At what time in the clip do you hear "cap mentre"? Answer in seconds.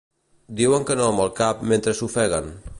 1.43-1.97